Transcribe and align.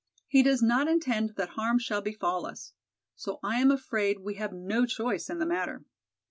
He 0.27 0.41
does 0.41 0.63
not 0.63 0.87
intend 0.87 1.35
that 1.35 1.49
harm 1.49 1.77
shall 1.77 2.01
befall 2.01 2.47
us. 2.47 2.73
So 3.15 3.37
I 3.43 3.59
am 3.61 3.69
afraid 3.69 4.17
we 4.17 4.33
have 4.33 4.51
no 4.51 4.87
choice 4.87 5.29
in 5.29 5.37
the 5.37 5.45
matter. 5.45 5.85